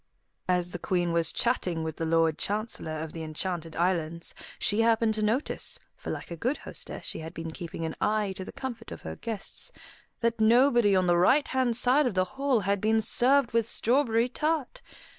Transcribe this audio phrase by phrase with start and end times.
[0.47, 5.13] As the Queen was chatting with the Lord Chancellor of the Enchanted Islands, she happened
[5.13, 8.51] to notice for like a good hostess she had been keeping an eye to the
[8.51, 9.71] comfort of her guests
[10.21, 14.27] that nobody on the right hand side of the hall had been served with strawberry
[14.27, 14.81] tart.